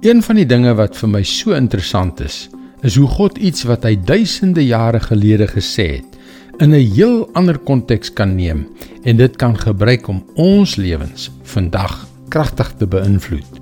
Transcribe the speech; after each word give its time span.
Een 0.00 0.22
van 0.24 0.38
die 0.38 0.46
dinge 0.48 0.70
wat 0.78 0.94
vir 0.96 1.10
my 1.12 1.20
so 1.28 1.52
interessant 1.52 2.22
is, 2.24 2.46
is 2.80 2.94
hoe 2.96 3.08
God 3.18 3.36
iets 3.36 3.66
wat 3.68 3.82
hy 3.84 3.98
duisende 4.00 4.62
jare 4.64 4.96
gelede 5.04 5.44
gesê 5.50 5.84
het, 5.98 6.14
in 6.56 6.72
'n 6.72 6.92
heel 6.94 7.28
ander 7.36 7.58
konteks 7.58 8.08
kan 8.12 8.32
neem 8.34 8.64
en 9.04 9.16
dit 9.16 9.36
kan 9.36 9.58
gebruik 9.58 10.08
om 10.08 10.24
ons 10.34 10.76
lewens 10.76 11.30
vandag 11.42 12.06
kragtig 12.28 12.72
te 12.78 12.86
beïnvloed. 12.86 13.60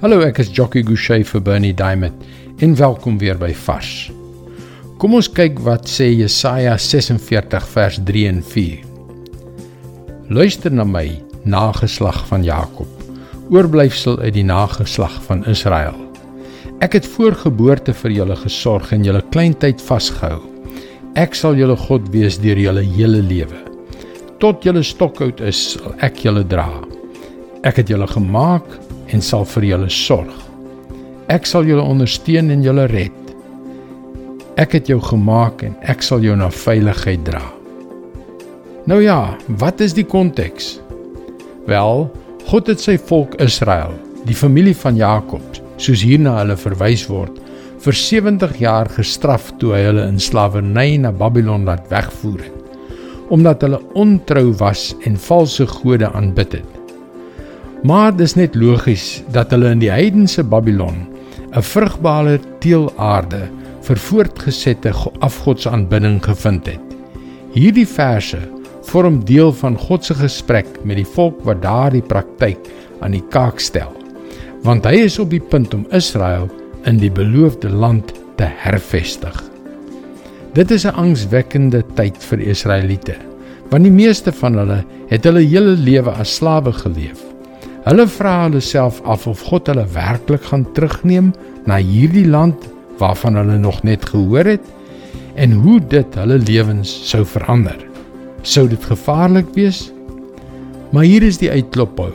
Hallo, 0.00 0.20
ek 0.20 0.38
is 0.38 0.52
Jockey 0.52 0.82
Gouchee 0.82 1.24
vir 1.24 1.40
Bernie 1.40 1.74
Diamond 1.74 2.14
en 2.58 2.76
welkom 2.76 3.18
weer 3.18 3.38
by 3.38 3.54
Vars. 3.54 4.12
Kom 4.98 5.14
ons 5.14 5.32
kyk 5.32 5.58
wat 5.58 5.88
sê 5.88 6.12
Jesaja 6.12 6.76
46 6.76 7.68
vers 7.68 7.98
3 8.04 8.28
en 8.28 8.42
4. 8.42 8.78
Luister 10.28 10.72
na 10.72 10.84
my, 10.84 11.22
nageslag 11.44 12.26
van 12.26 12.44
Jakob, 12.44 12.95
oorblyfsel 13.52 14.18
uit 14.18 14.34
die 14.34 14.46
nageslag 14.46 15.14
van 15.26 15.44
Israel. 15.46 15.96
Ek 16.84 16.96
het 16.98 17.06
voor 17.14 17.36
geboorte 17.40 17.94
vir 17.96 18.12
julle 18.12 18.36
gesorg 18.36 18.90
en 18.92 19.04
julle 19.06 19.22
kleintyd 19.32 19.80
vasgehou. 19.82 20.42
Ek 21.16 21.34
sal 21.34 21.56
julle 21.56 21.76
God 21.86 22.10
wees 22.12 22.36
deur 22.42 22.58
julle 22.60 22.82
hele 22.84 23.22
lewe. 23.24 23.60
Tot 24.42 24.66
julle 24.66 24.82
stokoud 24.84 25.40
is, 25.40 25.78
sal 25.78 25.94
ek 26.04 26.20
julle 26.26 26.42
dra. 26.44 26.68
Ek 27.64 27.80
het 27.80 27.88
julle 27.88 28.08
gemaak 28.10 28.66
en 29.14 29.22
sal 29.24 29.46
vir 29.54 29.70
julle 29.70 29.88
sorg. 29.90 30.34
Ek 31.32 31.48
sal 31.48 31.64
julle 31.66 31.82
ondersteun 31.82 32.52
en 32.52 32.66
julle 32.66 32.84
red. 32.92 33.16
Ek 34.60 34.76
het 34.76 34.90
jou 34.90 35.00
gemaak 35.02 35.64
en 35.66 35.74
ek 35.88 36.04
sal 36.04 36.22
jou 36.24 36.36
na 36.36 36.50
veiligheid 36.52 37.24
dra. 37.26 37.42
Nou 38.86 39.00
ja, 39.02 39.34
wat 39.58 39.80
is 39.82 39.96
die 39.96 40.06
konteks? 40.06 40.76
Wel, 41.66 42.06
God 42.46 42.68
het 42.70 42.78
sy 42.78 42.94
volk 43.08 43.32
Israel, 43.42 43.90
die 44.22 44.36
familie 44.38 44.74
van 44.78 44.94
Jakob, 44.94 45.42
soos 45.82 46.04
hierna 46.06 46.36
hulle 46.36 46.54
verwys 46.54 47.02
word, 47.10 47.40
vir 47.82 47.96
70 47.98 48.52
jaar 48.62 48.86
gestraf 48.94 49.48
toe 49.58 49.72
hy 49.74 49.80
hulle 49.88 50.04
in 50.06 50.20
slawerny 50.22 50.92
na 51.02 51.10
Babylon 51.10 51.66
laat 51.66 51.90
wegvoer 51.90 52.44
het, 52.44 52.86
omdat 53.34 53.66
hulle 53.66 53.80
ontrou 53.98 54.52
was 54.62 54.92
en 55.10 55.18
valse 55.26 55.66
gode 55.72 56.06
aanbid 56.06 56.60
het. 56.60 56.94
Maar 57.82 58.14
dis 58.14 58.36
net 58.38 58.54
logies 58.54 59.24
dat 59.34 59.50
hulle 59.50 59.74
in 59.74 59.82
die 59.82 59.90
heidense 59.90 60.46
Babylon 60.46 61.02
'n 61.50 61.66
vrugbare 61.66 62.38
teelaarde 62.62 63.48
vir 63.88 63.98
voortgesette 64.06 64.94
afgodsaanbidding 65.18 66.22
gevind 66.22 66.66
het. 66.66 66.94
Hierdie 67.58 67.88
verse 67.88 68.38
vorm 68.86 69.18
deel 69.26 69.52
van 69.52 69.76
God 69.78 70.04
se 70.04 70.14
gesprek 70.14 70.68
met 70.84 71.00
die 71.00 71.08
volk 71.16 71.42
wat 71.46 71.62
daardie 71.64 72.04
praktyk 72.06 72.68
aan 73.04 73.16
die 73.16 73.24
kaak 73.34 73.60
stel. 73.62 73.92
Want 74.66 74.86
hy 74.86 75.06
is 75.06 75.18
op 75.22 75.32
die 75.34 75.42
punt 75.42 75.74
om 75.74 75.86
Israel 75.94 76.46
in 76.86 77.00
die 77.02 77.10
beloofde 77.10 77.70
land 77.70 78.12
te 78.38 78.48
hervestig. 78.62 79.36
Dit 80.54 80.70
is 80.70 80.86
'n 80.86 80.94
angswekkende 80.94 81.82
tyd 81.94 82.16
vir 82.30 82.40
Israeliete, 82.40 83.16
want 83.70 83.84
die 83.84 83.92
meeste 83.92 84.32
van 84.32 84.54
hulle 84.54 84.84
het 85.08 85.24
hulle 85.24 85.42
hele 85.42 85.76
lewe 85.76 86.10
as 86.10 86.34
slawe 86.34 86.72
geleef. 86.72 87.20
Hulle 87.84 88.06
vra 88.06 88.44
hulle 88.44 88.60
self 88.60 89.02
af 89.04 89.26
of 89.26 89.42
God 89.42 89.66
hulle 89.66 89.86
werklik 89.92 90.42
gaan 90.42 90.66
terugneem 90.72 91.34
na 91.66 91.76
hierdie 91.76 92.26
land 92.26 92.56
waarvan 92.98 93.34
hulle 93.34 93.58
nog 93.58 93.82
net 93.82 94.04
gehoor 94.04 94.44
het 94.44 94.64
en 95.34 95.52
hoe 95.52 95.80
dit 95.80 96.14
hulle 96.14 96.38
lewens 96.38 97.10
sou 97.10 97.24
verander 97.24 97.95
sou 98.46 98.68
dit 98.70 98.84
gevaarlik 98.86 99.48
wees. 99.58 99.88
Maar 100.94 101.08
hier 101.08 101.26
is 101.26 101.40
die 101.42 101.50
uitklophou. 101.50 102.12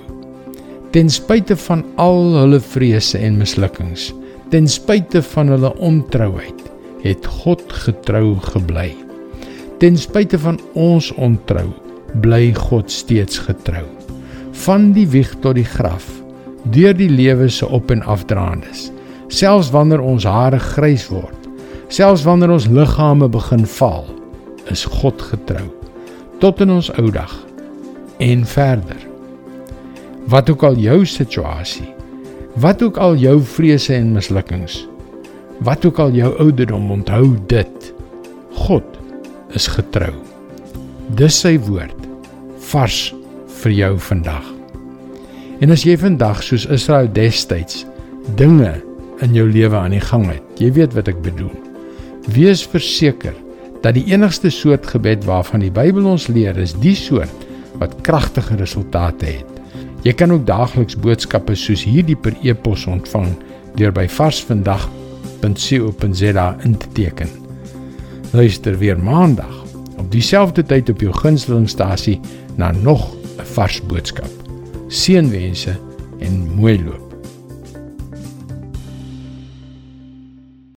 Ten 0.96 1.12
spyte 1.12 1.56
van 1.68 1.84
al 2.02 2.34
hulle 2.40 2.60
vrese 2.64 3.20
en 3.20 3.40
mislukkings, 3.40 4.10
ten 4.52 4.68
spyte 4.68 5.22
van 5.24 5.52
hulle 5.52 5.72
ontrouheid, 5.80 6.59
het 7.04 7.28
God 7.44 7.64
getrou 7.86 8.36
gebly. 8.52 8.90
Ten 9.80 9.96
spyte 9.97 10.40
van 10.40 10.59
ons 10.75 11.12
ontrou, 11.16 11.69
bly 12.24 12.52
God 12.58 12.92
steeds 12.92 13.40
getrou. 13.48 13.86
Van 14.66 14.92
die 14.96 15.08
wieg 15.08 15.31
tot 15.44 15.56
die 15.56 15.68
graf, 15.68 16.09
deur 16.75 16.96
die 16.96 17.09
lewe 17.09 17.48
se 17.50 17.68
op 17.68 17.92
en 17.92 18.03
afdraandes, 18.03 18.90
selfs 19.31 19.72
wanneer 19.72 20.03
ons 20.03 20.28
hare 20.28 20.59
grys 20.59 21.08
word, 21.09 21.48
selfs 21.88 22.28
wanneer 22.28 22.52
ons 22.59 22.68
liggame 22.68 23.31
begin 23.31 23.63
val, 23.80 24.03
is 24.72 24.84
God 25.00 25.24
getrou 25.31 25.69
tot 26.41 26.62
in 26.63 26.74
ons 26.74 26.90
ou 26.97 27.09
dag 27.13 27.31
en 28.22 28.46
verder. 28.46 28.97
Wat 30.29 30.50
ook 30.50 30.63
al 30.66 30.78
jou 30.81 31.02
situasie, 31.06 31.88
wat 32.62 32.81
ook 32.84 32.97
al 32.97 33.16
jou 33.22 33.38
vrese 33.56 33.94
en 33.96 34.12
mislukkings, 34.16 34.81
wat 35.62 35.85
ook 35.85 36.00
al 36.00 36.12
jou 36.18 36.31
ouderdom, 36.41 36.91
onthou 36.91 37.35
dit. 37.47 37.94
God 38.57 38.97
is 39.57 39.68
getrou. 39.69 40.13
Dis 41.18 41.38
sy 41.44 41.57
woord 41.68 41.97
vars 42.72 43.12
vir 43.62 43.75
jou 43.78 43.94
vandag. 44.00 44.46
En 45.62 45.74
as 45.74 45.85
jy 45.85 45.97
vandag 46.01 46.41
soos 46.46 46.66
Israel 46.74 47.09
destyds 47.13 47.85
dinge 48.38 48.74
in 49.22 49.35
jou 49.38 49.46
lewe 49.50 49.78
aan 49.78 49.94
die 49.94 50.01
gang 50.01 50.25
het, 50.31 50.46
jy 50.62 50.72
weet 50.74 50.96
wat 50.97 51.12
ek 51.12 51.22
bedoel. 51.25 51.53
Wees 52.34 52.63
verseker 52.66 53.35
dat 53.81 53.97
die 53.97 54.06
enigste 54.14 54.50
soort 54.50 54.88
gebed 54.88 55.25
waarvan 55.25 55.59
die 55.64 55.72
Bybel 55.74 56.06
ons 56.06 56.28
leer 56.28 56.58
is 56.58 56.74
die 56.81 56.96
soort 56.96 57.47
wat 57.81 58.02
kragtige 58.06 58.56
resultate 58.56 59.25
het. 59.25 59.46
Jy 60.06 60.14
kan 60.18 60.31
ook 60.34 60.46
daagliks 60.47 60.96
boodskappe 60.97 61.56
soos 61.58 61.84
hierdie 61.86 62.16
per 62.18 62.34
e-pos 62.42 62.86
ontvang 62.90 63.36
deur 63.78 63.92
by 63.94 64.08
varsvandag.co.za 64.09 66.47
in 66.66 66.78
te 66.78 66.88
teken. 66.97 67.30
Luister 68.31 68.78
weer 68.78 69.00
maandag 69.00 69.66
op 69.98 70.12
dieselfde 70.12 70.63
tyd 70.66 70.90
op 70.90 71.02
jou 71.02 71.13
gunstelingstasie 71.13 72.19
na 72.58 72.72
nog 72.72 73.13
'n 73.13 73.18
vars 73.53 73.81
boodskap. 73.86 74.30
Seënwense 74.88 75.78
en 76.19 76.50
mooi 76.56 76.84
loop. 76.84 77.11